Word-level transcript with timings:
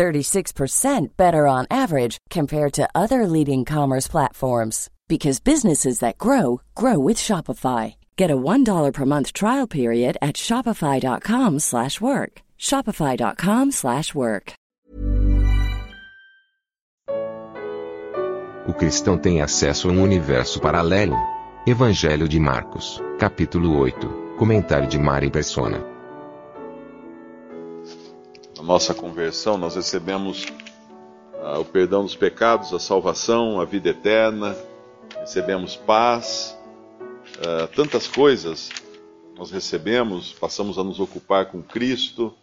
36% 0.00 1.16
better 1.18 1.46
on 1.46 1.66
average 1.70 2.16
compared 2.30 2.72
to 2.72 2.88
other 2.94 3.26
leading 3.26 3.66
commerce 3.66 4.08
platforms 4.08 4.88
because 5.08 5.40
businesses 5.40 5.98
that 5.98 6.16
grow 6.16 6.62
grow 6.74 6.98
with 6.98 7.18
Shopify. 7.18 7.96
Get 8.16 8.30
a 8.30 8.36
$1 8.36 8.94
per 8.94 9.04
month 9.04 9.34
trial 9.34 9.66
period 9.66 10.16
at 10.22 10.36
shopify.com/work. 10.36 12.32
shopify.com/work. 12.58 14.52
O 18.66 18.72
cristão 18.72 19.18
tem 19.18 19.42
acesso 19.42 19.88
a 19.88 19.92
um 19.92 20.02
universo 20.02 20.60
paralelo. 20.60 21.16
Evangelho 21.66 22.26
de 22.26 22.40
Marcos, 22.40 23.02
capítulo 23.18 23.76
8. 23.76 24.08
Comentário 24.38 24.88
de 24.88 24.98
Mari 24.98 25.30
Persona. 25.30 25.89
Na 28.60 28.66
nossa 28.66 28.92
conversão, 28.92 29.56
nós 29.56 29.74
recebemos 29.74 30.44
ah, 31.42 31.58
o 31.60 31.64
perdão 31.64 32.02
dos 32.02 32.14
pecados, 32.14 32.74
a 32.74 32.78
salvação, 32.78 33.58
a 33.58 33.64
vida 33.64 33.88
eterna, 33.88 34.54
recebemos 35.18 35.76
paz, 35.76 36.54
uh, 37.38 37.66
tantas 37.74 38.06
coisas 38.06 38.68
nós 39.34 39.50
recebemos, 39.50 40.34
passamos 40.34 40.78
a 40.78 40.84
nos 40.84 41.00
ocupar 41.00 41.46
com 41.46 41.62
Cristo. 41.62 42.34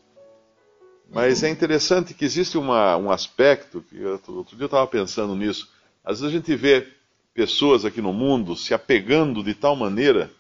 Mas 1.08 1.44
é 1.44 1.52
interessante 1.52 2.16
que 2.16 2.26
existe 2.26 2.58
uma, 2.58 2.98
um 2.98 3.12
aspecto, 3.12 3.86
que 3.88 4.02
eu, 4.02 4.20
outro 4.30 4.56
dia 4.56 4.64
eu 4.64 4.66
estava 4.66 4.88
pensando 4.88 5.36
nisso, 5.36 5.70
às 6.04 6.20
vezes 6.20 6.34
a 6.34 6.36
gente 6.40 6.56
vê 6.56 6.88
pessoas 7.32 7.86
aqui 7.86 8.02
no 8.02 8.12
mundo 8.12 8.56
se 8.56 8.74
apegando 8.74 9.44
de 9.44 9.54
tal 9.54 9.76
maneira 9.76 10.32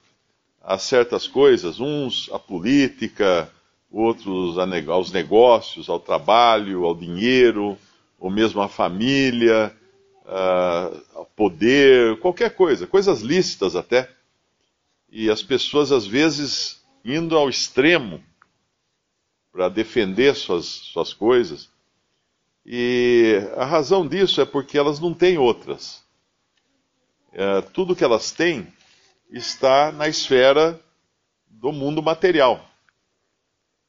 a 0.59 0.79
certas 0.79 1.27
coisas, 1.27 1.79
uns 1.79 2.31
à 2.33 2.39
política, 2.39 3.47
outros 3.97 4.57
aos 4.87 5.11
negócios, 5.11 5.89
ao 5.89 5.99
trabalho, 5.99 6.85
ao 6.85 6.93
dinheiro, 6.93 7.77
ou 8.19 8.29
mesmo 8.29 8.61
à 8.61 8.67
família, 8.67 9.75
uh, 10.23 11.25
poder, 11.35 12.19
qualquer 12.19 12.51
coisa, 12.55 12.85
coisas 12.85 13.21
lícitas 13.21 13.75
até. 13.75 14.09
E 15.09 15.29
as 15.29 15.41
pessoas, 15.41 15.91
às 15.91 16.05
vezes, 16.05 16.83
indo 17.03 17.35
ao 17.35 17.49
extremo 17.49 18.23
para 19.51 19.69
defender 19.69 20.35
suas, 20.35 20.65
suas 20.65 21.13
coisas. 21.13 21.69
E 22.65 23.41
a 23.55 23.65
razão 23.65 24.05
disso 24.05 24.41
é 24.41 24.45
porque 24.45 24.77
elas 24.77 24.99
não 24.99 25.13
têm 25.13 25.37
outras. 25.37 26.03
Uh, 27.33 27.67
tudo 27.73 27.95
que 27.95 28.03
elas 28.03 28.31
têm 28.31 28.67
está 29.31 29.91
na 29.91 30.07
esfera 30.07 30.79
do 31.49 31.71
mundo 31.71 32.03
material. 32.03 32.66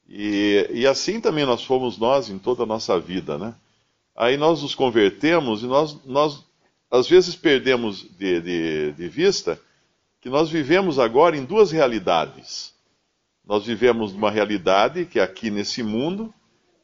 E, 0.09 0.67
e 0.73 0.87
assim 0.87 1.21
também 1.21 1.45
nós 1.45 1.63
fomos 1.63 1.99
nós 1.99 2.29
em 2.29 2.39
toda 2.39 2.63
a 2.63 2.65
nossa 2.65 2.99
vida, 2.99 3.37
né? 3.37 3.53
aí 4.15 4.35
nós 4.35 4.61
nos 4.61 4.73
convertemos 4.75 5.63
e 5.63 5.67
nós, 5.67 5.97
nós 6.03 6.43
às 6.91 7.07
vezes 7.07 7.35
perdemos 7.35 8.01
de, 8.17 8.41
de, 8.41 8.91
de 8.93 9.07
vista 9.07 9.61
que 10.19 10.29
nós 10.29 10.49
vivemos 10.49 10.99
agora 10.99 11.37
em 11.37 11.45
duas 11.45 11.71
realidades. 11.71 12.73
Nós 13.45 13.65
vivemos 13.65 14.11
numa 14.11 14.29
realidade 14.29 15.05
que 15.05 15.19
é 15.19 15.23
aqui 15.23 15.49
nesse 15.49 15.81
mundo, 15.81 16.33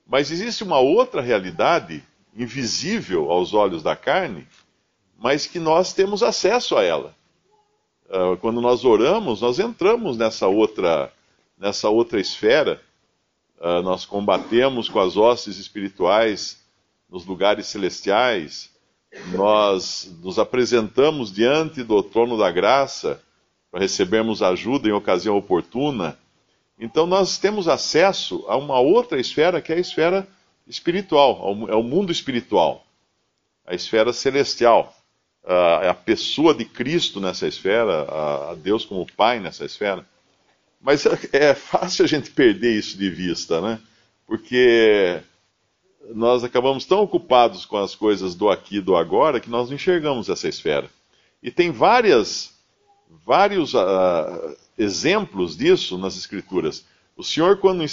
mas 0.07 0.31
existe 0.31 0.63
uma 0.63 0.79
outra 0.79 1.21
realidade 1.21 2.01
invisível 2.35 3.29
aos 3.29 3.53
olhos 3.53 3.83
da 3.83 3.95
carne, 3.95 4.47
mas 5.17 5.45
que 5.45 5.59
nós 5.59 5.93
temos 5.93 6.23
acesso 6.23 6.77
a 6.77 6.83
ela. 6.83 7.15
Ah, 8.09 8.37
quando 8.39 8.61
nós 8.61 8.85
oramos, 8.85 9.41
nós 9.41 9.59
entramos 9.59 10.15
nessa 10.15 10.47
outra, 10.47 11.11
nessa 11.57 11.89
outra 11.89 12.19
esfera, 12.19 12.81
ah, 13.59 13.81
nós 13.81 14.05
combatemos 14.05 14.89
com 14.89 14.99
as 14.99 15.15
hostes 15.17 15.57
espirituais 15.57 16.63
nos 17.09 17.25
lugares 17.25 17.67
celestiais, 17.67 18.69
nós 19.31 20.11
nos 20.21 20.37
apresentamos 20.37 21.31
diante 21.31 21.83
do 21.83 22.01
trono 22.03 22.37
da 22.37 22.51
graça 22.51 23.21
para 23.71 23.79
recebermos 23.79 24.41
ajuda 24.41 24.89
em 24.89 24.91
ocasião 24.91 25.37
oportuna. 25.37 26.17
Então 26.77 27.05
nós 27.05 27.37
temos 27.37 27.67
acesso 27.67 28.43
a 28.47 28.57
uma 28.57 28.79
outra 28.79 29.19
esfera 29.19 29.61
que 29.61 29.71
é 29.71 29.77
a 29.77 29.79
esfera 29.79 30.27
espiritual, 30.67 31.67
é 31.69 31.75
o 31.75 31.83
mundo 31.83 32.11
espiritual, 32.11 32.85
a 33.65 33.73
esfera 33.73 34.11
celestial. 34.11 34.93
É 35.81 35.89
a 35.89 35.93
pessoa 35.93 36.55
de 36.55 36.65
Cristo 36.65 37.21
nessa 37.21 37.47
esfera, 37.47 38.07
a 38.49 38.55
Deus 38.55 38.83
como 38.83 39.05
Pai 39.05 39.39
nessa 39.39 39.63
esfera. 39.63 40.03
Mas 40.85 41.03
é 41.33 41.55
fácil 41.55 42.05
a 42.05 42.07
gente 42.07 42.29
perder 42.29 42.77
isso 42.77 42.95
de 42.95 43.09
vista, 43.09 43.59
né? 43.59 43.79
Porque 44.27 45.19
nós 46.13 46.43
acabamos 46.43 46.85
tão 46.85 47.01
ocupados 47.01 47.65
com 47.65 47.77
as 47.77 47.95
coisas 47.95 48.35
do 48.35 48.51
aqui 48.51 48.77
e 48.77 48.81
do 48.81 48.95
agora 48.95 49.39
que 49.39 49.49
nós 49.49 49.67
não 49.67 49.75
enxergamos 49.75 50.29
essa 50.29 50.47
esfera. 50.47 50.87
E 51.41 51.49
tem 51.49 51.71
várias, 51.71 52.53
vários 53.25 53.73
uh, 53.73 54.55
exemplos 54.77 55.57
disso 55.57 55.97
nas 55.97 56.15
Escrituras. 56.15 56.85
O 57.17 57.23
Senhor, 57.23 57.57
quando 57.57 57.83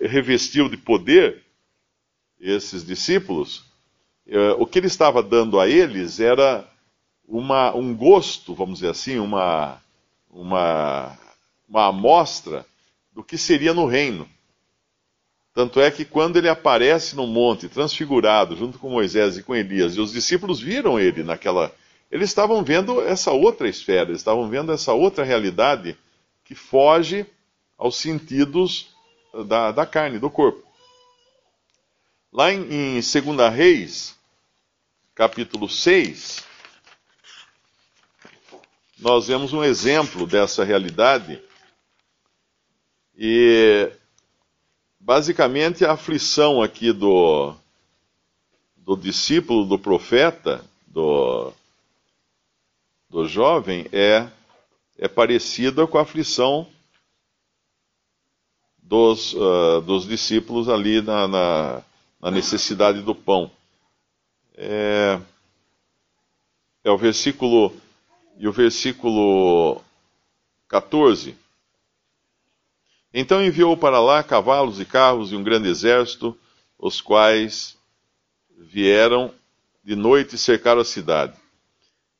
revestiu 0.00 0.68
de 0.68 0.76
poder 0.76 1.42
esses 2.38 2.86
discípulos, 2.86 3.64
uh, 4.28 4.54
o 4.56 4.66
que 4.66 4.78
ele 4.78 4.86
estava 4.86 5.20
dando 5.20 5.58
a 5.58 5.68
eles 5.68 6.20
era 6.20 6.64
uma, 7.26 7.74
um 7.74 7.92
gosto, 7.92 8.54
vamos 8.54 8.78
dizer 8.78 8.90
assim, 8.90 9.18
uma, 9.18 9.82
uma, 10.30 11.18
uma 11.68 11.88
amostra 11.88 12.64
do 13.12 13.22
que 13.22 13.36
seria 13.38 13.74
no 13.74 13.86
reino. 13.86 14.28
Tanto 15.54 15.80
é 15.80 15.90
que 15.90 16.04
quando 16.04 16.36
ele 16.36 16.48
aparece 16.48 17.16
no 17.16 17.26
monte, 17.26 17.68
transfigurado, 17.68 18.56
junto 18.56 18.78
com 18.78 18.90
Moisés 18.90 19.38
e 19.38 19.42
com 19.42 19.54
Elias, 19.54 19.96
e 19.96 20.00
os 20.00 20.12
discípulos 20.12 20.60
viram 20.60 21.00
ele 21.00 21.22
naquela. 21.22 21.74
Eles 22.10 22.28
estavam 22.28 22.62
vendo 22.62 23.00
essa 23.00 23.32
outra 23.32 23.68
esfera, 23.68 24.10
eles 24.10 24.20
estavam 24.20 24.48
vendo 24.48 24.70
essa 24.70 24.92
outra 24.92 25.24
realidade 25.24 25.96
que 26.44 26.54
foge 26.54 27.26
aos 27.78 27.96
sentidos 27.96 28.94
da, 29.46 29.72
da 29.72 29.86
carne, 29.86 30.18
do 30.18 30.30
corpo. 30.30 30.62
Lá 32.32 32.52
em, 32.52 32.98
em 32.98 33.00
2 33.00 33.54
Reis, 33.54 34.14
capítulo 35.14 35.68
6, 35.68 36.44
nós 38.98 39.26
vemos 39.26 39.52
um 39.52 39.64
exemplo 39.64 40.26
dessa 40.26 40.64
realidade. 40.64 41.42
E 43.16 43.90
Basicamente, 45.06 45.84
a 45.84 45.92
aflição 45.92 46.60
aqui 46.60 46.92
do, 46.92 47.54
do 48.78 48.96
discípulo 48.96 49.64
do 49.64 49.78
profeta, 49.78 50.64
do, 50.84 51.52
do 53.08 53.24
jovem, 53.28 53.86
é, 53.92 54.28
é 54.98 55.06
parecida 55.06 55.86
com 55.86 55.96
a 55.96 56.02
aflição 56.02 56.66
dos, 58.82 59.32
uh, 59.34 59.80
dos 59.82 60.08
discípulos 60.08 60.68
ali 60.68 61.00
na, 61.00 61.28
na, 61.28 61.82
na, 62.20 62.30
necessidade 62.32 63.00
do 63.00 63.14
pão. 63.14 63.48
É, 64.56 65.20
é 66.82 66.90
o 66.90 66.98
versículo. 66.98 67.72
E 68.38 68.48
o 68.48 68.52
versículo 68.52 69.80
14 70.66 71.45
então 73.18 73.42
enviou 73.42 73.78
para 73.78 73.98
lá 73.98 74.22
cavalos 74.22 74.78
e 74.78 74.84
carros 74.84 75.32
e 75.32 75.36
um 75.36 75.42
grande 75.42 75.70
exército, 75.70 76.38
os 76.78 77.00
quais 77.00 77.78
vieram 78.58 79.32
de 79.82 79.96
noite 79.96 80.34
e 80.34 80.38
cercaram 80.38 80.82
a 80.82 80.84
cidade. 80.84 81.34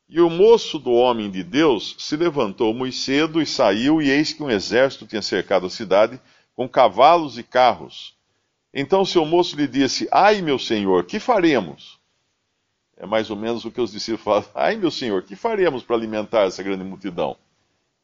E 0.08 0.22
o 0.22 0.30
moço 0.30 0.78
do 0.78 0.92
homem 0.92 1.30
de 1.30 1.42
Deus 1.42 1.96
se 1.98 2.16
levantou 2.16 2.72
muito 2.72 2.96
cedo 2.96 3.42
e 3.42 3.46
saiu, 3.46 4.00
e 4.00 4.08
eis 4.08 4.32
que 4.32 4.42
um 4.42 4.50
exército 4.50 5.06
tinha 5.06 5.20
cercado 5.20 5.66
a 5.66 5.70
cidade 5.70 6.18
com 6.54 6.66
cavalos 6.66 7.36
e 7.36 7.42
carros. 7.42 8.16
Então 8.72 9.04
seu 9.04 9.26
moço 9.26 9.54
lhe 9.54 9.68
disse: 9.68 10.08
Ai, 10.10 10.40
meu 10.40 10.58
senhor, 10.58 11.04
que 11.04 11.20
faremos? 11.20 12.00
É 12.96 13.04
mais 13.04 13.28
ou 13.28 13.36
menos 13.36 13.66
o 13.66 13.70
que 13.70 13.82
os 13.82 13.92
discípulos 13.92 14.24
falam: 14.24 14.44
Ai, 14.54 14.76
meu 14.76 14.90
senhor, 14.90 15.22
que 15.24 15.36
faremos 15.36 15.82
para 15.82 15.94
alimentar 15.94 16.46
essa 16.46 16.62
grande 16.62 16.84
multidão? 16.84 17.36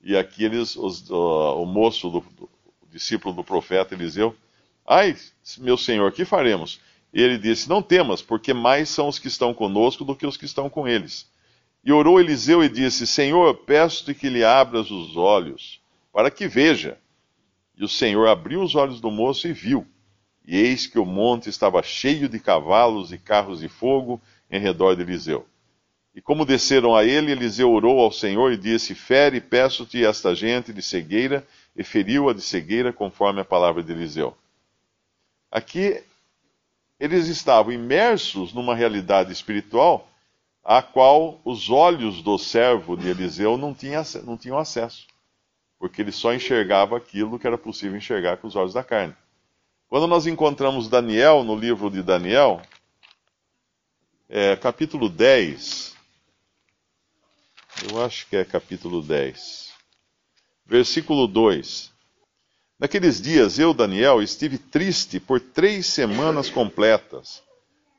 E 0.03 0.15
aqui 0.15 0.44
eles, 0.44 0.77
os, 0.77 1.09
uh, 1.09 1.56
o 1.56 1.65
moço 1.65 2.11
do, 2.11 2.50
discípulo 2.93 3.35
do 3.35 3.43
profeta 3.43 3.94
Eliseu: 3.94 4.37
Ai, 4.87 5.17
meu 5.59 5.77
senhor, 5.77 6.12
que 6.12 6.25
faremos? 6.25 6.81
Ele 7.12 7.39
disse: 7.39 7.69
Não 7.69 7.83
temas, 7.83 8.23
porque 8.23 8.53
mais 8.53 8.89
são 8.89 9.09
os 9.09 9.19
que 9.19 9.29
estão 9.29 9.53
conosco 9.55 10.05
do 10.05 10.15
que 10.15 10.27
os 10.27 10.37
que 10.37 10.44
estão 10.44 10.69
com 10.69 10.87
eles. 10.87 11.31
E 11.85 11.91
orou 11.91 12.21
Eliseu 12.21 12.62
e 12.62 12.69
disse: 12.69 13.06
Senhor, 13.06 13.55
peço-te 13.55 14.15
que 14.15 14.29
lhe 14.29 14.44
abras 14.44 14.91
os 14.91 15.17
olhos, 15.17 15.81
para 16.12 16.31
que 16.31 16.47
veja. 16.47 16.99
E 17.77 17.85
o 17.85 17.89
Senhor 17.89 18.29
abriu 18.29 18.62
os 18.62 18.75
olhos 18.75 19.00
do 19.00 19.11
moço 19.11 19.49
e 19.49 19.53
viu. 19.53 19.87
E 20.47 20.56
eis 20.56 20.87
que 20.87 20.99
o 20.99 21.06
monte 21.06 21.49
estava 21.49 21.83
cheio 21.83 22.29
de 22.29 22.39
cavalos 22.39 23.12
e 23.12 23.19
carros 23.19 23.61
de 23.61 23.69
fogo 23.69 24.21
em 24.50 24.61
redor 24.61 24.94
de 24.94 25.03
Eliseu. 25.03 25.47
E 26.15 26.21
como 26.21 26.44
desceram 26.44 26.94
a 26.94 27.05
ele, 27.05 27.33
Eliseu 27.33 27.71
orou 27.71 27.99
ao 28.00 28.12
Senhor 28.12 28.53
e 28.53 28.56
disse: 28.56 28.94
Fere, 28.94 29.41
peço-te 29.41 30.05
esta 30.05 30.35
gente 30.35 30.73
de 30.73 30.83
cegueira, 30.83 31.47
e 31.75 31.83
feriu-a 31.83 32.33
de 32.33 32.41
cegueira, 32.41 32.93
conforme 32.93 33.41
a 33.41 33.45
palavra 33.45 33.83
de 33.83 33.93
Eliseu. 33.93 34.37
Aqui, 35.51 36.03
eles 36.99 37.29
estavam 37.29 37.73
imersos 37.73 38.53
numa 38.53 38.75
realidade 38.75 39.33
espiritual 39.33 40.09
a 40.65 40.81
qual 40.81 41.41
os 41.45 41.71
olhos 41.71 42.23
do 42.23 42.39
servo 42.39 42.97
de 42.97 43.09
Eliseu 43.09 43.57
não, 43.57 43.75
tinha, 43.75 44.03
não 44.25 44.37
tinham 44.37 44.59
acesso, 44.59 45.07
porque 45.79 46.01
ele 46.01 46.13
só 46.13 46.33
enxergava 46.33 46.97
aquilo 46.97 47.39
que 47.39 47.47
era 47.47 47.59
possível 47.59 47.97
enxergar 47.97 48.37
com 48.37 48.47
os 48.47 48.55
olhos 48.55 48.73
da 48.73 48.85
carne. 48.85 49.17
Quando 49.89 50.07
nós 50.07 50.27
encontramos 50.27 50.89
Daniel 50.89 51.43
no 51.43 51.57
livro 51.57 51.91
de 51.91 52.03
Daniel, 52.03 52.63
é, 54.29 54.57
capítulo 54.57 55.09
10, 55.09 55.97
eu 57.91 58.03
acho 58.03 58.27
que 58.29 58.37
é 58.37 58.45
capítulo 58.45 59.03
10, 59.03 59.72
versículo 60.73 61.29
2. 61.29 61.93
Naqueles 62.81 63.21
dias 63.21 63.59
eu, 63.59 63.73
Daniel, 63.73 64.23
estive 64.23 64.59
triste 64.59 65.21
por 65.21 65.39
três 65.39 65.87
semanas 65.87 66.51
completas 66.51 67.43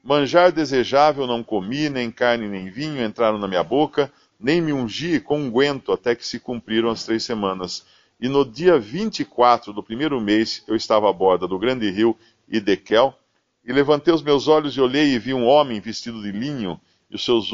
Manjar 0.05 0.51
desejável 0.51 1.25
não 1.25 1.41
comi, 1.41 1.89
nem 1.89 2.11
carne 2.11 2.49
nem 2.49 2.69
vinho 2.69 3.01
entraram 3.01 3.37
na 3.37 3.47
minha 3.47 3.63
boca, 3.63 4.11
nem 4.37 4.59
me 4.59 4.73
ungi 4.73 5.17
com 5.17 5.39
unguento 5.39 5.93
até 5.93 6.13
que 6.13 6.27
se 6.27 6.41
cumpriram 6.41 6.89
as 6.89 7.05
três 7.05 7.23
semanas. 7.23 7.85
E 8.19 8.27
no 8.27 8.43
dia 8.43 8.77
24 8.77 9.71
do 9.71 9.81
primeiro 9.81 10.19
mês 10.19 10.61
eu 10.67 10.75
estava 10.75 11.09
à 11.09 11.13
borda 11.13 11.47
do 11.47 11.57
grande 11.57 11.89
rio 11.89 12.17
Idekel, 12.49 13.17
e 13.63 13.71
levantei 13.71 14.13
os 14.13 14.21
meus 14.21 14.49
olhos 14.49 14.75
e 14.75 14.81
olhei 14.81 15.13
e 15.13 15.19
vi 15.19 15.33
um 15.33 15.45
homem 15.45 15.79
vestido 15.79 16.21
de 16.21 16.33
linho, 16.33 16.77
e 17.09 17.15
os 17.15 17.23
seus, 17.23 17.49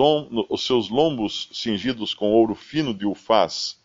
os 0.50 0.66
seus 0.66 0.90
lombos 0.90 1.50
cingidos 1.54 2.16
com 2.16 2.32
ouro 2.32 2.56
fino 2.56 2.96
de 2.96 3.06
ufaz. 3.06 3.79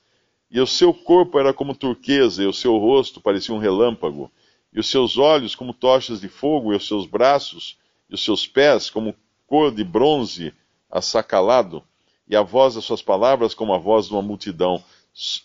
E 0.50 0.60
o 0.60 0.66
seu 0.66 0.94
corpo 0.94 1.38
era 1.38 1.52
como 1.52 1.74
turquesa, 1.74 2.42
e 2.42 2.46
o 2.46 2.52
seu 2.52 2.76
rosto 2.78 3.20
parecia 3.20 3.54
um 3.54 3.58
relâmpago, 3.58 4.30
e 4.72 4.78
os 4.78 4.88
seus 4.88 5.18
olhos 5.18 5.54
como 5.54 5.72
tochas 5.72 6.20
de 6.20 6.28
fogo, 6.28 6.72
e 6.72 6.76
os 6.76 6.86
seus 6.86 7.06
braços 7.06 7.78
e 8.08 8.14
os 8.14 8.24
seus 8.24 8.46
pés 8.46 8.90
como 8.90 9.14
cor 9.46 9.72
de 9.72 9.84
bronze 9.84 10.52
assacalado, 10.90 11.82
e 12.28 12.36
a 12.36 12.42
voz 12.42 12.74
das 12.74 12.84
suas 12.84 13.02
palavras 13.02 13.54
como 13.54 13.74
a 13.74 13.78
voz 13.78 14.06
de 14.06 14.12
uma 14.12 14.22
multidão. 14.22 14.82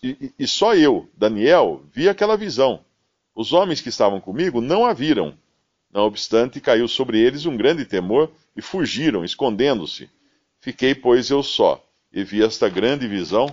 E, 0.02 0.32
e, 0.38 0.46
só 0.46 0.74
eu, 0.74 1.08
Daniel, 1.14 1.82
vi 1.92 2.08
aquela 2.08 2.36
visão. 2.36 2.84
Os 3.34 3.52
homens 3.52 3.80
que 3.80 3.88
estavam 3.88 4.20
comigo 4.20 4.60
não 4.60 4.84
a 4.84 4.92
viram. 4.92 5.34
Não 5.92 6.02
obstante, 6.02 6.60
caiu 6.60 6.88
sobre 6.88 7.18
eles 7.18 7.46
um 7.46 7.56
grande 7.56 7.84
temor 7.84 8.30
e 8.56 8.62
fugiram, 8.62 9.24
escondendo-se. 9.24 10.08
Fiquei, 10.60 10.94
pois, 10.94 11.30
eu 11.30 11.42
só, 11.42 11.84
e 12.12 12.22
vi 12.24 12.42
esta 12.42 12.68
grande 12.68 13.06
visão, 13.06 13.52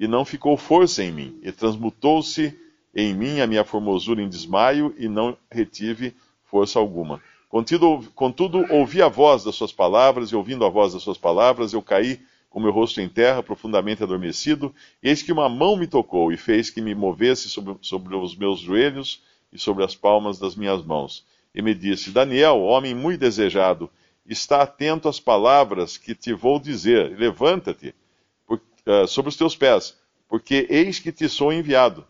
e 0.00 0.08
não 0.08 0.24
ficou 0.24 0.56
força 0.56 1.04
em 1.04 1.12
mim, 1.12 1.38
e 1.42 1.52
transmutou-se 1.52 2.58
em 2.94 3.12
mim 3.12 3.40
a 3.40 3.46
minha 3.46 3.62
formosura 3.62 4.22
em 4.22 4.28
desmaio, 4.30 4.94
e 4.96 5.06
não 5.06 5.36
retive 5.52 6.16
força 6.46 6.78
alguma. 6.78 7.20
Contudo, 7.50 8.10
contudo, 8.14 8.64
ouvi 8.70 9.02
a 9.02 9.08
voz 9.08 9.44
das 9.44 9.54
suas 9.54 9.74
palavras, 9.74 10.30
e 10.30 10.36
ouvindo 10.36 10.64
a 10.64 10.70
voz 10.70 10.94
das 10.94 11.02
suas 11.02 11.18
palavras, 11.18 11.74
eu 11.74 11.82
caí 11.82 12.18
com 12.48 12.58
meu 12.58 12.72
rosto 12.72 12.98
em 12.98 13.10
terra, 13.10 13.42
profundamente 13.42 14.02
adormecido, 14.02 14.74
eis 15.02 15.22
que 15.22 15.32
uma 15.32 15.50
mão 15.50 15.76
me 15.76 15.86
tocou 15.86 16.32
e 16.32 16.36
fez 16.38 16.70
que 16.70 16.80
me 16.80 16.94
movesse 16.94 17.50
sobre, 17.50 17.76
sobre 17.82 18.16
os 18.16 18.34
meus 18.34 18.60
joelhos 18.60 19.22
e 19.52 19.58
sobre 19.58 19.84
as 19.84 19.94
palmas 19.94 20.38
das 20.38 20.56
minhas 20.56 20.82
mãos. 20.82 21.26
E 21.54 21.60
me 21.60 21.74
disse: 21.74 22.10
Daniel, 22.10 22.62
homem 22.62 22.94
muito 22.94 23.20
desejado, 23.20 23.90
está 24.26 24.62
atento 24.62 25.08
às 25.08 25.20
palavras 25.20 25.98
que 25.98 26.14
te 26.14 26.32
vou 26.32 26.58
dizer. 26.58 27.16
Levanta-te 27.18 27.94
uh, 28.86 29.06
sobre 29.06 29.28
os 29.28 29.36
teus 29.36 29.56
pés, 29.56 29.96
porque 30.28 30.66
eis 30.70 30.98
que 30.98 31.12
te 31.12 31.28
sou 31.28 31.52
enviado. 31.52 32.06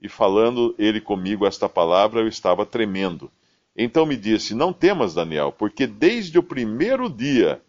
E 0.00 0.08
falando 0.08 0.74
ele 0.78 1.00
comigo 1.00 1.46
esta 1.46 1.68
palavra, 1.68 2.20
eu 2.20 2.28
estava 2.28 2.64
tremendo. 2.64 3.30
Então 3.76 4.06
me 4.06 4.16
disse: 4.16 4.54
Não 4.54 4.72
temas, 4.72 5.14
Daniel, 5.14 5.52
porque 5.52 5.86
desde 5.86 6.38
o 6.38 6.42
primeiro 6.42 7.08
dia 7.08 7.60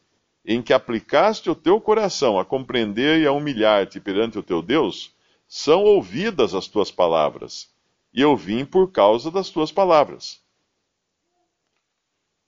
em 0.45 0.61
que 0.61 0.73
aplicaste 0.73 1.49
o 1.49 1.55
teu 1.55 1.79
coração 1.79 2.39
a 2.39 2.45
compreender 2.45 3.21
e 3.21 3.27
a 3.27 3.31
humilhar-te 3.31 3.99
perante 3.99 4.39
o 4.39 4.43
teu 4.43 4.61
Deus, 4.61 5.13
são 5.47 5.83
ouvidas 5.83 6.55
as 6.55 6.67
tuas 6.67 6.91
palavras, 6.91 7.69
e 8.13 8.21
eu 8.21 8.35
vim 8.35 8.65
por 8.65 8.91
causa 8.91 9.29
das 9.29 9.49
tuas 9.49 9.71
palavras. 9.71 10.41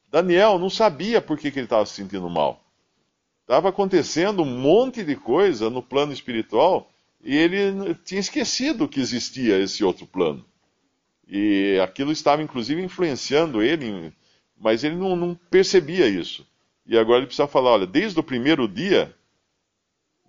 Daniel 0.09 0.59
não 0.59 0.69
sabia 0.69 1.21
por 1.21 1.37
que, 1.37 1.51
que 1.51 1.59
ele 1.59 1.65
estava 1.65 1.85
se 1.85 1.93
sentindo 1.93 2.29
mal. 2.29 2.63
Estava 3.51 3.67
acontecendo 3.67 4.43
um 4.43 4.45
monte 4.45 5.03
de 5.03 5.13
coisa 5.13 5.69
no 5.69 5.83
plano 5.83 6.13
espiritual 6.13 6.89
e 7.21 7.35
ele 7.35 7.93
tinha 7.95 8.21
esquecido 8.21 8.87
que 8.87 9.01
existia 9.01 9.59
esse 9.59 9.83
outro 9.83 10.07
plano. 10.07 10.45
E 11.27 11.77
aquilo 11.83 12.13
estava, 12.13 12.41
inclusive, 12.41 12.81
influenciando 12.81 13.61
ele, 13.61 14.13
mas 14.57 14.85
ele 14.85 14.95
não, 14.95 15.17
não 15.17 15.35
percebia 15.49 16.07
isso. 16.07 16.47
E 16.87 16.97
agora 16.97 17.17
ele 17.17 17.25
precisa 17.25 17.45
falar: 17.45 17.71
olha, 17.71 17.85
desde 17.85 18.17
o 18.17 18.23
primeiro 18.23 18.69
dia 18.69 19.13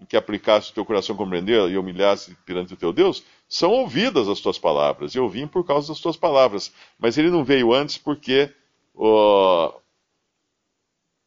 em 0.01 0.05
que 0.05 0.17
aplicasse 0.17 0.73
o 0.73 0.75
teu 0.75 0.85
coração 0.85 1.15
compreender 1.15 1.71
e 1.71 1.79
humilhasse 1.79 2.37
perante 2.45 2.75
o 2.75 2.77
teu 2.77 2.93
Deus, 2.93 3.23
são 3.49 3.71
ouvidas 3.71 4.27
as 4.27 4.41
tuas 4.41 4.59
palavras. 4.59 5.15
Eu 5.15 5.29
vim 5.29 5.47
por 5.47 5.65
causa 5.65 5.93
das 5.93 6.01
tuas 6.01 6.17
palavras. 6.17 6.73
Mas 6.99 7.17
ele 7.17 7.31
não 7.31 7.45
veio 7.45 7.73
antes 7.73 7.99
porque 7.99 8.51
o, 8.93 9.73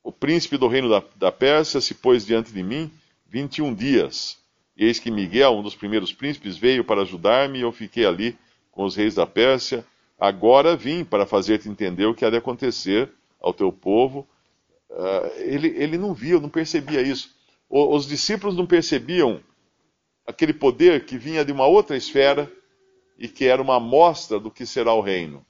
o 0.05 0.11
príncipe 0.11 0.55
do 0.55 0.67
reino 0.67 0.87
da, 0.87 1.03
da 1.15 1.31
Pérsia 1.31 1.81
se 1.81 1.95
pôs 1.95 2.23
diante 2.23 2.53
de 2.53 2.61
mim 2.61 2.91
21 3.27 3.73
dias. 3.73 4.37
E 4.77 4.85
eis 4.85 4.99
que 4.99 5.09
Miguel, 5.09 5.53
um 5.53 5.63
dos 5.63 5.75
primeiros 5.75 6.13
príncipes, 6.13 6.55
veio 6.55 6.85
para 6.85 7.01
ajudar-me 7.01 7.57
e 7.57 7.63
eu 7.63 7.71
fiquei 7.71 8.05
ali 8.05 8.37
com 8.71 8.83
os 8.83 8.95
reis 8.95 9.15
da 9.15 9.25
Pérsia. 9.25 9.83
Agora 10.19 10.75
vim 10.75 11.03
para 11.03 11.25
fazer-te 11.25 11.67
entender 11.67 12.05
o 12.05 12.13
que 12.13 12.23
há 12.23 12.29
de 12.29 12.37
acontecer 12.37 13.11
ao 13.41 13.51
teu 13.51 13.71
povo. 13.71 14.27
Uh, 14.91 15.41
ele, 15.41 15.69
ele 15.69 15.97
não 15.97 16.13
via, 16.13 16.39
não 16.39 16.49
percebia 16.49 17.01
isso. 17.01 17.35
O, 17.67 17.95
os 17.95 18.05
discípulos 18.05 18.55
não 18.55 18.67
percebiam 18.67 19.41
aquele 20.27 20.53
poder 20.53 21.05
que 21.05 21.17
vinha 21.17 21.43
de 21.43 21.51
uma 21.51 21.65
outra 21.65 21.97
esfera 21.97 22.51
e 23.17 23.27
que 23.27 23.45
era 23.45 23.59
uma 23.59 23.77
amostra 23.77 24.39
do 24.39 24.51
que 24.51 24.67
será 24.67 24.93
o 24.93 25.01
reino. 25.01 25.43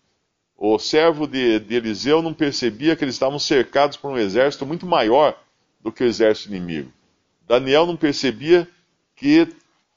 O 0.57 0.79
servo 0.79 1.27
de, 1.27 1.59
de 1.59 1.75
Eliseu 1.75 2.21
não 2.21 2.33
percebia 2.33 2.95
que 2.95 3.03
eles 3.03 3.15
estavam 3.15 3.38
cercados 3.38 3.97
por 3.97 4.12
um 4.12 4.17
exército 4.17 4.65
muito 4.65 4.85
maior 4.85 5.38
do 5.81 5.91
que 5.91 6.03
o 6.03 6.07
exército 6.07 6.50
inimigo. 6.50 6.91
Daniel 7.47 7.85
não 7.85 7.97
percebia 7.97 8.67
que 9.15 9.47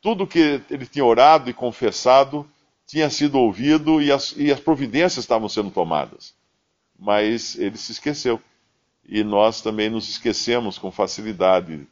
tudo 0.00 0.26
que 0.26 0.60
ele 0.70 0.86
tinha 0.86 1.04
orado 1.04 1.48
e 1.48 1.54
confessado 1.54 2.48
tinha 2.86 3.08
sido 3.10 3.38
ouvido 3.38 4.00
e 4.00 4.10
as, 4.10 4.34
e 4.36 4.50
as 4.50 4.60
providências 4.60 5.18
estavam 5.18 5.48
sendo 5.48 5.70
tomadas. 5.70 6.34
Mas 6.98 7.56
ele 7.56 7.76
se 7.76 7.92
esqueceu. 7.92 8.40
E 9.06 9.22
nós 9.22 9.60
também 9.60 9.88
nos 9.88 10.08
esquecemos 10.08 10.78
com 10.78 10.90
facilidade 10.90 11.86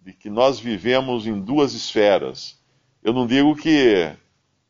de 0.00 0.12
que 0.12 0.30
nós 0.30 0.58
vivemos 0.58 1.26
em 1.26 1.38
duas 1.40 1.74
esferas. 1.74 2.58
Eu 3.02 3.12
não 3.12 3.26
digo 3.26 3.54
que 3.56 4.10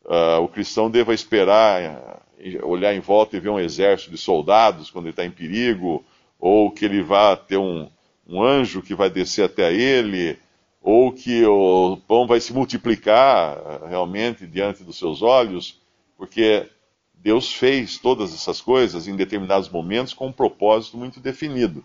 uh, 0.05 0.41
o 0.41 0.47
cristão 0.47 0.89
deva 0.89 1.13
esperar, 1.13 2.22
olhar 2.63 2.93
em 2.93 2.99
volta 2.99 3.37
e 3.37 3.39
ver 3.39 3.49
um 3.49 3.59
exército 3.59 4.11
de 4.11 4.17
soldados 4.17 4.89
quando 4.89 5.05
ele 5.05 5.11
está 5.11 5.25
em 5.25 5.31
perigo, 5.31 6.03
ou 6.39 6.71
que 6.71 6.85
ele 6.85 7.01
vá 7.01 7.35
ter 7.35 7.57
um, 7.57 7.89
um 8.27 8.41
anjo 8.41 8.81
que 8.81 8.95
vai 8.95 9.09
descer 9.09 9.45
até 9.45 9.73
ele, 9.73 10.37
ou 10.81 11.11
que 11.13 11.45
o 11.45 11.97
pão 12.07 12.27
vai 12.27 12.41
se 12.41 12.53
multiplicar 12.53 13.57
eh, 13.57 13.87
realmente 13.87 14.45
diante 14.45 14.83
dos 14.83 14.97
seus 14.97 15.21
olhos, 15.21 15.81
porque 16.17 16.69
Deus 17.13 17.53
fez 17.53 17.97
todas 17.97 18.33
essas 18.33 18.59
coisas 18.59 19.07
em 19.07 19.15
determinados 19.15 19.69
momentos 19.69 20.13
com 20.13 20.27
um 20.27 20.31
propósito 20.31 20.97
muito 20.97 21.21
definido. 21.21 21.83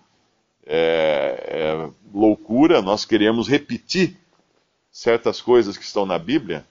É, 0.66 1.44
é 1.46 1.90
loucura 2.12 2.82
nós 2.82 3.04
queremos 3.04 3.48
repetir 3.48 4.16
certas 4.90 5.40
coisas 5.40 5.78
que 5.78 5.84
estão 5.84 6.04
na 6.04 6.18
Bíblia 6.18 6.66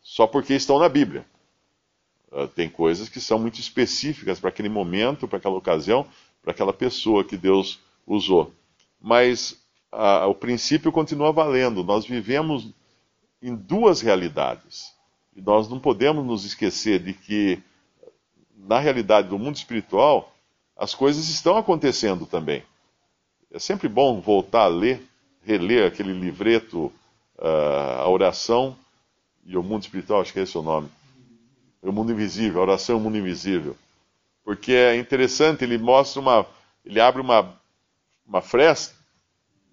só 0.00 0.26
porque 0.26 0.54
estão 0.54 0.78
na 0.78 0.88
Bíblia. 0.88 1.26
Uh, 2.36 2.46
tem 2.48 2.68
coisas 2.68 3.08
que 3.08 3.18
são 3.18 3.38
muito 3.38 3.58
específicas 3.58 4.38
para 4.38 4.50
aquele 4.50 4.68
momento, 4.68 5.26
para 5.26 5.38
aquela 5.38 5.56
ocasião, 5.56 6.06
para 6.42 6.50
aquela 6.50 6.72
pessoa 6.72 7.24
que 7.24 7.34
Deus 7.34 7.80
usou. 8.06 8.52
Mas 9.00 9.56
a, 9.90 10.26
o 10.26 10.34
princípio 10.34 10.92
continua 10.92 11.32
valendo. 11.32 11.82
Nós 11.82 12.04
vivemos 12.04 12.68
em 13.40 13.54
duas 13.54 14.02
realidades. 14.02 14.94
E 15.34 15.40
nós 15.40 15.66
não 15.66 15.80
podemos 15.80 16.26
nos 16.26 16.44
esquecer 16.44 16.98
de 16.98 17.14
que, 17.14 17.58
na 18.54 18.78
realidade 18.78 19.28
do 19.28 19.38
mundo 19.38 19.56
espiritual, 19.56 20.30
as 20.76 20.94
coisas 20.94 21.30
estão 21.30 21.56
acontecendo 21.56 22.26
também. 22.26 22.62
É 23.50 23.58
sempre 23.58 23.88
bom 23.88 24.20
voltar 24.20 24.64
a 24.64 24.68
ler, 24.68 25.02
reler 25.42 25.86
aquele 25.86 26.12
livreto, 26.12 26.92
uh, 27.38 28.00
a 28.00 28.08
oração 28.08 28.76
e 29.46 29.56
o 29.56 29.62
mundo 29.62 29.84
espiritual, 29.84 30.20
acho 30.20 30.34
que 30.34 30.40
é 30.40 30.42
esse 30.42 30.58
o 30.58 30.62
nome. 30.62 30.90
O 31.88 31.92
mundo 31.92 32.12
invisível, 32.12 32.60
a 32.60 32.64
oração 32.64 32.96
e 32.96 32.98
o 32.98 33.02
mundo 33.02 33.16
invisível. 33.16 33.76
Porque 34.44 34.72
é 34.72 34.96
interessante, 34.96 35.64
ele 35.64 35.78
mostra 35.78 36.20
uma. 36.20 36.46
ele 36.84 37.00
abre 37.00 37.20
uma, 37.20 37.54
uma 38.26 38.40
fresta 38.40 38.94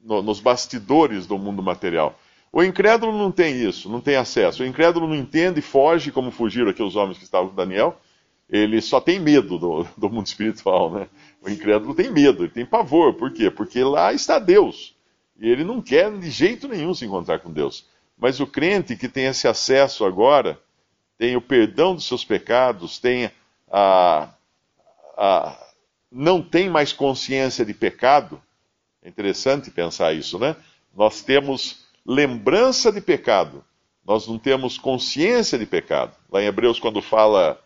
no, 0.04 0.22
nos 0.22 0.40
bastidores 0.40 1.26
do 1.26 1.38
mundo 1.38 1.64
material. 1.64 2.20
O 2.52 2.64
incrédulo 2.64 3.18
não 3.18 3.32
tem 3.32 3.56
isso, 3.56 3.90
não 3.90 4.00
tem 4.00 4.16
acesso. 4.16 4.62
O 4.62 4.66
incrédulo 4.66 5.08
não 5.08 5.16
entende, 5.16 5.62
foge, 5.62 6.12
como 6.12 6.30
fugiram 6.30 6.70
aqui 6.70 6.84
os 6.84 6.96
homens 6.96 7.18
que 7.18 7.24
estavam 7.24 7.50
com 7.50 7.56
Daniel. 7.56 8.00
Ele 8.48 8.80
só 8.82 9.02
tem 9.02 9.20
medo 9.20 9.58
do, 9.58 9.88
do 9.98 10.10
mundo 10.10 10.28
espiritual, 10.28 10.92
né? 10.92 11.08
O 11.42 11.50
incrédulo 11.50 11.96
tem 11.96 12.12
medo, 12.12 12.44
ele 12.44 12.52
tem 12.52 12.66
pavor. 12.66 13.16
Por 13.16 13.32
quê? 13.32 13.50
Porque 13.50 13.84
lá 13.84 14.14
está 14.14 14.38
Deus. 14.38 14.96
E 15.40 15.50
ele 15.50 15.64
não 15.64 15.82
quer 15.82 16.12
de 16.16 16.30
jeito 16.30 16.68
nenhum 16.68 16.94
se 16.94 17.06
encontrar 17.06 17.40
com 17.40 17.52
Deus. 17.52 17.88
Mas 18.18 18.40
o 18.40 18.46
crente 18.46 18.96
que 18.96 19.10
tem 19.10 19.26
esse 19.26 19.48
acesso 19.48 20.06
agora, 20.06 20.60
tem 21.18 21.36
o 21.36 21.42
perdão 21.42 21.96
dos 21.96 22.06
seus 22.06 22.26
pecados, 22.26 23.00
tem 23.00 23.32
a, 23.72 24.30
a, 25.18 25.58
não 26.12 26.42
tem 26.42 26.70
mais 26.70 26.94
consciência 26.94 27.66
de 27.66 27.74
pecado. 27.74 28.42
É 29.02 29.10
interessante 29.10 29.72
pensar 29.72 30.14
isso, 30.14 30.38
né? 30.40 30.56
Nós 30.96 31.22
temos 31.22 31.86
lembrança 32.06 32.92
de 32.92 33.02
pecado, 33.02 33.64
nós 34.06 34.28
não 34.28 34.38
temos 34.38 34.78
consciência 34.78 35.58
de 35.58 35.66
pecado. 35.66 36.16
Lá 36.30 36.42
em 36.42 36.46
Hebreus, 36.46 36.80
quando 36.80 37.02
fala, 37.02 37.60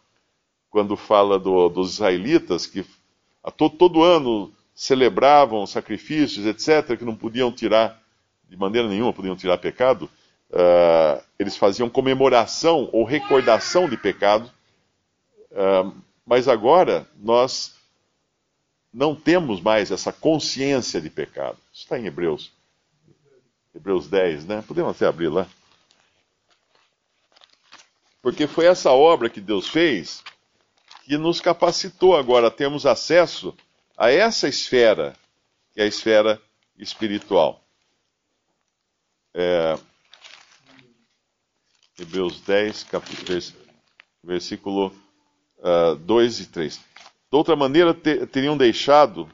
quando 0.70 0.96
fala 0.96 1.40
do, 1.40 1.70
dos 1.70 1.94
israelitas 1.94 2.66
que 2.66 2.86
a 3.44 3.52
todo, 3.52 3.78
todo 3.78 4.04
ano 4.04 4.54
celebravam 4.76 5.66
sacrifícios, 5.66 6.46
etc., 6.46 6.98
que 6.98 7.06
não 7.06 7.16
podiam 7.16 7.52
tirar, 7.52 8.00
de 8.48 8.56
maneira 8.56 8.88
nenhuma, 8.88 9.12
podiam 9.12 9.36
tirar 9.36 9.58
pecado, 9.58 10.10
uh, 10.52 11.24
eles 11.38 11.56
faziam 11.58 11.90
comemoração 11.90 12.90
ou 12.92 13.04
recordação 13.04 13.90
de 13.90 13.98
pecado, 13.98 14.52
uh, 15.52 15.96
mas 16.26 16.48
agora 16.48 17.08
nós 17.18 17.76
não 18.94 19.16
temos 19.16 19.62
mais 19.62 19.92
essa 19.92 20.12
consciência 20.12 21.00
de 21.00 21.10
pecado. 21.10 21.58
Isso 21.72 21.84
está 21.84 22.00
em 22.00 22.06
Hebreus. 22.06 22.52
Hebreus 23.76 24.08
10, 24.08 24.46
né? 24.46 24.64
Podemos 24.68 24.96
até 24.96 25.06
abrir 25.06 25.30
lá. 25.30 25.48
Porque 28.22 28.48
foi 28.48 28.66
essa 28.66 28.92
obra 28.92 29.30
que 29.30 29.40
Deus 29.40 29.68
fez 29.68 30.24
que 31.08 31.18
nos 31.18 31.40
capacitou 31.40 32.18
agora 32.18 32.48
a 32.48 32.52
termos 32.52 32.86
acesso 32.86 33.56
a 33.96 34.12
essa 34.12 34.50
esfera, 34.50 35.16
que 35.74 35.80
é 35.80 35.86
a 35.86 35.88
esfera 35.88 36.42
espiritual. 36.78 37.64
É, 39.34 39.78
Hebreus 42.00 42.42
10, 42.42 42.86
versículo 44.24 44.88
uh, 45.58 45.94
ah, 45.94 45.98
2 46.00 46.40
e 46.42 46.46
3. 46.46 46.76
De 46.76 46.82
outra 47.32 47.56
maneira, 47.56 47.94
ter, 47.94 48.28
teriam 48.28 48.56
deixado, 48.56 49.28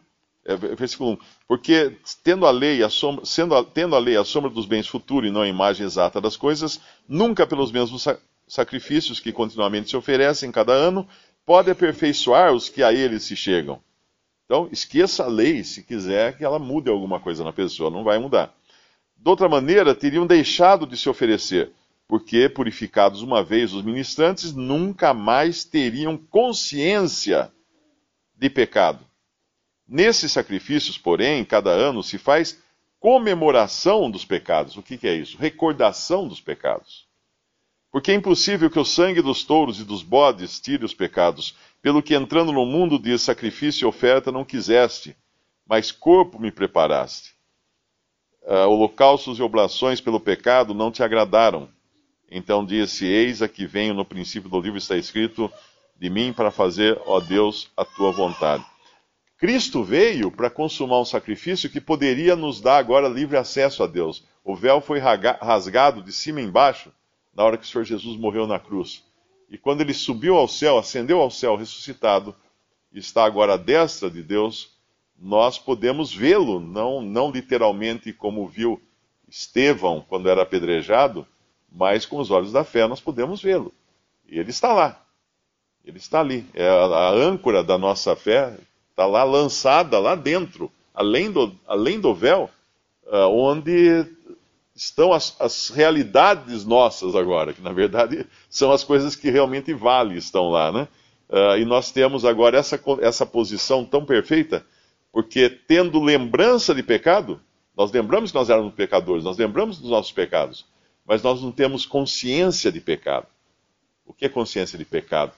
é, 0.46 0.55
versículo 0.55 1.12
1, 1.12 1.17
porque 1.48 1.98
tendo 2.24 2.46
a 2.46 2.51
lei 2.51 2.82
a 2.82 2.89
sombra, 2.89 3.25
sendo 3.25 3.55
a, 3.55 3.63
tendo 3.63 3.96
a 3.96 4.00
lei 4.00 4.17
a 4.17 4.24
sombra 4.24 4.50
dos 4.50 4.65
bens 4.65 4.88
futuros 4.88 5.29
e 5.29 5.34
não 5.34 5.41
a 5.41 5.48
imagem 5.48 5.86
exata 5.86 6.20
das 6.20 6.36
coisas, 6.38 6.79
nunca 7.08 7.46
pelos 7.46 7.72
mesmos 7.72 8.08
sacrifícios 8.48 9.20
que 9.20 9.32
continuamente 9.32 9.89
se 9.89 9.98
oferecem 9.98 10.51
cada 10.51 10.74
ano, 10.74 11.08
pode 11.46 11.70
aperfeiçoar 11.70 12.53
os 12.53 12.70
que 12.70 12.82
a 12.82 12.93
ele 12.93 13.20
se 13.20 13.36
chegam. 13.36 13.82
Então, 14.46 14.70
esqueça 14.72 15.24
a 15.24 15.27
lei 15.27 15.63
se 15.63 15.84
quiser 15.84 16.38
que 16.38 16.43
ela 16.43 16.60
mude 16.60 16.89
alguma 16.89 17.20
coisa 17.20 17.43
na 17.43 17.53
pessoa, 17.53 17.89
não 17.89 18.03
vai 18.03 18.20
mudar. 18.20 18.53
De 19.15 19.29
outra 19.29 19.48
maneira, 19.48 19.96
teriam 19.96 20.27
deixado 20.27 20.86
de 20.86 20.98
se 20.98 21.10
oferecer, 21.10 21.72
porque, 22.13 22.48
purificados 22.48 23.24
uma 23.24 23.43
vez 23.43 23.74
os 23.74 23.82
ministrantes, 23.82 24.53
nunca 24.53 25.15
mais 25.15 25.65
teriam 25.65 26.15
consciência 26.15 27.51
de 28.36 28.51
pecado. 28.51 29.03
Nesses 29.88 30.32
sacrifícios, 30.32 30.96
porém, 30.96 31.43
cada 31.43 31.72
ano 31.72 32.03
se 32.03 32.20
faz 32.20 32.62
comemoração 33.00 34.12
dos 34.12 34.24
pecados. 34.24 34.77
O 34.77 34.84
que, 34.84 34.96
que 34.96 35.08
é 35.08 35.15
isso? 35.15 35.39
Recordação 35.39 36.27
dos 36.27 36.39
pecados. 36.39 37.08
Porque 37.91 38.12
é 38.12 38.13
impossível 38.13 38.70
que 38.70 38.77
o 38.79 38.86
sangue 38.86 39.24
dos 39.24 39.43
touros 39.43 39.79
e 39.79 39.84
dos 39.84 40.03
bodes 40.03 40.60
tire 40.60 40.86
os 40.86 40.93
pecados, 40.93 41.55
pelo 41.82 42.03
que 42.03 42.13
entrando 42.13 42.53
no 42.53 42.63
mundo 42.63 43.00
de 43.00 43.17
sacrifício 43.17 43.86
e 43.86 43.89
oferta 43.89 44.32
não 44.32 44.46
quiseste, 44.46 45.17
mas 45.65 45.91
corpo 45.91 46.39
me 46.39 46.51
preparaste. 46.51 47.34
Uh, 48.43 48.70
holocaustos 48.70 49.39
e 49.39 49.41
oblações 49.41 50.00
pelo 50.00 50.20
pecado 50.20 50.75
não 50.75 50.91
te 50.91 51.01
agradaram. 51.01 51.73
Então 52.36 52.66
disse: 52.66 53.06
Eis 53.06 53.44
a 53.44 53.48
que 53.48 53.68
venho 53.68 53.94
no 53.94 54.04
princípio 54.04 54.50
do 54.50 54.60
livro 54.60 54.80
está 54.80 54.98
escrito 54.98 55.52
de 55.96 56.10
mim 56.10 56.34
para 56.34 56.50
fazer, 56.50 57.00
ó 57.06 57.20
Deus, 57.20 57.70
a 57.78 57.86
tua 57.86 58.12
vontade. 58.12 58.66
Cristo 59.38 59.84
veio 59.84 60.32
para 60.32 60.50
consumar 60.50 61.00
um 61.00 61.06
sacrifício 61.06 61.70
que 61.70 61.80
poderia 61.80 62.36
nos 62.36 62.60
dar 62.60 62.78
agora 62.78 63.08
livre 63.08 63.38
acesso 63.38 63.84
a 63.84 63.88
Deus. 63.88 64.25
O 64.44 64.56
véu 64.56 64.82
foi 64.82 64.98
rasgado 64.98 66.02
de 66.02 66.12
cima 66.12 66.42
embaixo 66.42 66.92
na 67.36 67.44
hora 67.44 67.56
que 67.56 67.66
o 67.66 67.68
Senhor 67.68 67.84
Jesus 67.84 68.18
morreu 68.18 68.48
na 68.48 68.58
cruz. 68.58 69.04
E 69.48 69.58
quando 69.58 69.82
ele 69.82 69.94
subiu 69.94 70.36
ao 70.36 70.48
céu, 70.48 70.80
ascendeu 70.80 71.22
ao 71.22 71.30
céu 71.30 71.56
ressuscitado, 71.56 72.36
está 72.92 73.25
agora 73.25 73.54
à 73.54 73.58
destra 73.58 74.10
de 74.10 74.24
Deus, 74.24 74.72
nós 75.20 75.60
podemos 75.60 76.12
vê-lo, 76.12 76.60
não, 76.60 77.00
não 77.00 77.30
literalmente 77.30 78.12
como 78.12 78.48
viu 78.48 78.82
Estevão 79.30 80.04
quando 80.08 80.30
era 80.30 80.42
apedrejado, 80.42 81.28
mas 81.74 82.06
com 82.06 82.20
os 82.20 82.30
olhos 82.30 82.51
da 82.51 82.63
fé 82.63 82.88
nós 82.88 83.01
podemos 83.01 83.42
vê-lo. 83.42 83.74
E 84.30 84.38
ele 84.38 84.51
está 84.51 84.72
lá. 84.72 85.01
Ele 85.84 85.98
está 85.98 86.20
ali. 86.20 86.46
É 86.53 86.68
a, 86.68 87.10
âncora 87.10 87.63
da 87.63 87.77
nossa 87.77 88.15
fé 88.15 88.56
está 88.92 89.06
lá 89.06 89.24
lançada 89.24 90.00
lá 90.00 90.13
dentro, 90.13 90.72
além 90.94 91.32
do, 91.32 91.51
além 91.68 92.00
do 92.00 92.13
véu, 92.13 92.50
uh, 93.08 93.27
onde 93.27 94.06
estão 94.75 95.12
as, 95.12 95.36
as, 95.39 95.70
realidades 95.70 96.63
nossas 96.63 97.15
agora, 97.15 97.53
que 97.53 97.62
na 97.62 97.72
verdade 97.72 98.25
são 98.50 98.72
as 98.72 98.84
coisas 98.84 99.15
que 99.15 99.30
realmente 99.32 99.74
valem, 99.74 100.15
estão 100.15 100.50
lá, 100.50 100.72
né? 100.72 100.88
Uh, 101.30 101.58
e 101.58 101.65
nós 101.65 101.92
temos 101.92 102.24
agora 102.24 102.58
essa, 102.58 102.80
essa 103.01 103.25
posição 103.25 103.84
tão 103.84 104.06
perfeita, 104.06 104.63
porque 105.12 105.50
tendo 105.50 106.00
lembrança 106.00 106.75
de 106.75 106.84
pecado, 106.84 107.42
nós 107.75 107.92
lembramos 107.92 108.32
que 108.32 108.38
nós 108.38 108.51
éramos 108.51 108.74
pecadores, 108.75 109.24
nós 109.24 109.38
lembramos 109.38 109.80
dos 109.80 109.89
nossos 109.89 110.12
pecados, 110.12 110.65
mas 111.05 111.22
nós 111.22 111.41
não 111.41 111.51
temos 111.51 111.86
consciência 111.86 112.72
de 112.72 112.79
pecado. 112.79 113.27
O 114.05 114.13
que 114.13 114.25
é 114.25 114.29
consciência 114.29 114.77
de 114.77 114.86
pecado? 114.86 115.33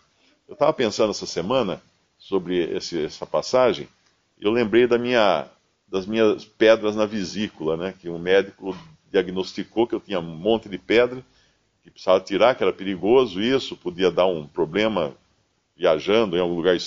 Eu 0.48 0.54
estava 0.54 0.74
pensando 0.74 1.12
essa 1.12 1.26
semana 1.26 1.82
sobre 2.18 2.64
esse, 2.76 3.04
essa 3.04 3.26
passagem, 3.26 3.88
e 4.40 4.46
eu 4.46 4.52
lembrei 4.52 4.88
da 4.88 4.98
minha, 4.98 5.48
das 5.88 6.06
minhas 6.06 6.46
pedras 6.46 6.96
na 6.96 7.06
vesícula, 7.06 7.78
né? 7.78 7.94
Que 8.00 8.10
um 8.10 8.20
médico 8.20 8.78
diagnosticou 9.12 9.88
que 9.88 9.96
eu 9.96 10.00
tinha 10.00 10.20
um 10.20 10.36
monte 10.36 10.68
de 10.68 10.78
pedra, 10.78 11.24
que 11.84 11.92
precisava 11.92 12.20
tirar, 12.20 12.56
que 12.56 12.64
era 12.64 12.74
perigoso 12.74 13.42
isso, 13.42 13.78
podia 13.78 14.12
dar 14.12 14.26
um 14.26 14.48
problema 14.48 15.16
viajando 15.78 16.36
em 16.36 16.40
algum 16.40 16.56
lugar 16.56 16.78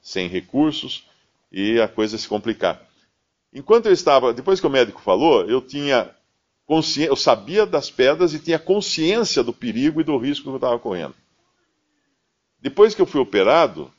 sem 0.00 0.28
recursos 0.28 1.04
e 1.50 1.80
a 1.80 1.88
coisa 1.88 2.18
se 2.18 2.28
complicar. 2.28 2.82
Enquanto 3.52 3.86
eu 3.86 3.92
estava, 3.92 4.34
depois 4.34 4.60
que 4.60 4.66
o 4.66 4.70
médico 4.70 5.00
falou, 5.00 5.48
eu 5.48 5.60
tinha 5.60 6.10
eu 6.68 7.16
sabia 7.16 7.64
das 7.64 7.90
pedras 7.90 8.34
e 8.34 8.38
tinha 8.38 8.58
consciência 8.58 9.42
do 9.42 9.54
perigo 9.54 10.00
e 10.00 10.04
do 10.04 10.18
risco 10.18 10.44
que 10.44 10.50
eu 10.50 10.56
estava 10.56 10.78
correndo. 10.78 11.14
Depois 12.60 12.94
que 12.94 13.00
eu 13.00 13.06
fui 13.06 13.20
operado, 13.20 13.90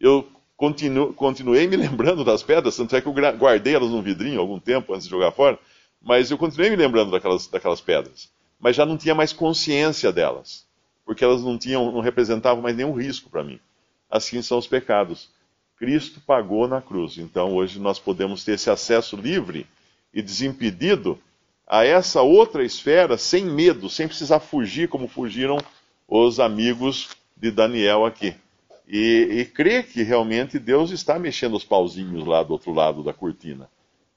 eu 0.00 0.26
continuo, 0.56 1.12
continuei 1.12 1.66
me 1.66 1.76
lembrando 1.76 2.24
das 2.24 2.42
pedras, 2.42 2.76
tanto 2.76 2.96
é 2.96 3.00
que 3.00 3.06
eu 3.06 3.12
guardei 3.12 3.74
elas 3.74 3.90
num 3.90 4.00
vidrinho 4.00 4.40
algum 4.40 4.58
tempo 4.58 4.94
antes 4.94 5.04
de 5.04 5.10
jogar 5.10 5.32
fora. 5.32 5.58
Mas 6.00 6.30
eu 6.30 6.38
continuei 6.38 6.70
me 6.70 6.76
lembrando 6.76 7.10
daquelas, 7.10 7.46
daquelas 7.46 7.80
pedras. 7.80 8.30
Mas 8.58 8.74
já 8.74 8.86
não 8.86 8.96
tinha 8.96 9.14
mais 9.14 9.32
consciência 9.32 10.10
delas. 10.10 10.64
Porque 11.04 11.22
elas 11.22 11.42
não, 11.42 11.58
tinham, 11.58 11.92
não 11.92 12.00
representavam 12.00 12.62
mais 12.62 12.76
nenhum 12.76 12.92
risco 12.92 13.28
para 13.28 13.44
mim. 13.44 13.60
Assim 14.10 14.40
são 14.40 14.56
os 14.56 14.66
pecados. 14.66 15.28
Cristo 15.76 16.20
pagou 16.26 16.66
na 16.66 16.80
cruz. 16.80 17.18
Então 17.18 17.54
hoje 17.54 17.78
nós 17.78 17.98
podemos 17.98 18.44
ter 18.44 18.52
esse 18.52 18.70
acesso 18.70 19.16
livre 19.16 19.66
e 20.14 20.22
desimpedido 20.22 21.18
a 21.66 21.84
essa 21.84 22.22
outra 22.22 22.64
esfera 22.64 23.18
sem 23.18 23.44
medo, 23.44 23.90
sem 23.90 24.06
precisar 24.06 24.38
fugir 24.40 24.88
como 24.88 25.08
fugiram 25.08 25.58
os 26.06 26.38
amigos 26.38 27.10
de 27.36 27.50
Daniel 27.50 28.06
aqui. 28.06 28.34
E, 28.86 29.40
e 29.40 29.44
crer 29.44 29.88
que 29.88 30.04
realmente 30.04 30.60
Deus 30.60 30.92
está 30.92 31.18
mexendo 31.18 31.56
os 31.56 31.64
pauzinhos 31.64 32.24
lá 32.24 32.42
do 32.44 32.52
outro 32.52 32.72
lado 32.72 33.02
da 33.02 33.12
cortina. 33.12 33.68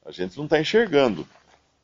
A 0.06 0.12
gente 0.12 0.36
não 0.36 0.44
está 0.44 0.60
enxergando 0.60 1.26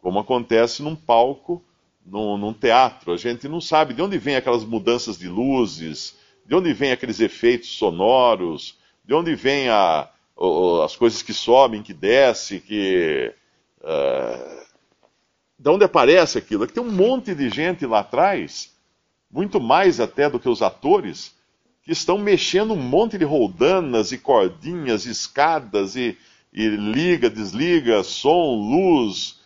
como 0.00 0.20
acontece 0.20 0.82
num 0.82 0.94
palco, 0.94 1.60
num, 2.04 2.38
num, 2.38 2.52
teatro. 2.52 3.12
A 3.12 3.16
gente 3.16 3.48
não 3.48 3.60
sabe 3.60 3.92
de 3.92 4.00
onde 4.00 4.18
vem 4.18 4.36
aquelas 4.36 4.64
mudanças 4.64 5.18
de 5.18 5.26
luzes, 5.26 6.16
de 6.46 6.54
onde 6.54 6.72
vem 6.72 6.92
aqueles 6.92 7.18
efeitos 7.18 7.70
sonoros, 7.70 8.78
de 9.04 9.12
onde 9.12 9.34
vem 9.34 9.68
a, 9.68 10.08
as 10.84 10.94
coisas 10.94 11.22
que 11.22 11.34
sobem, 11.34 11.82
que 11.82 11.92
descem, 11.92 12.60
que. 12.60 13.34
Uh, 13.80 14.65
de 15.58 15.70
onde 15.70 15.84
aparece 15.84 16.38
aquilo? 16.38 16.64
É 16.64 16.66
que 16.66 16.72
tem 16.72 16.82
um 16.82 16.90
monte 16.90 17.34
de 17.34 17.48
gente 17.48 17.86
lá 17.86 18.00
atrás, 18.00 18.74
muito 19.30 19.60
mais 19.60 20.00
até 20.00 20.28
do 20.28 20.38
que 20.38 20.48
os 20.48 20.62
atores, 20.62 21.34
que 21.82 21.92
estão 21.92 22.18
mexendo 22.18 22.74
um 22.74 22.76
monte 22.76 23.16
de 23.16 23.24
roldanas 23.24 24.12
e 24.12 24.18
cordinhas, 24.18 25.06
escadas 25.06 25.96
e, 25.96 26.16
e 26.52 26.68
liga, 26.68 27.30
desliga, 27.30 28.02
som, 28.02 28.54
luz, 28.56 29.40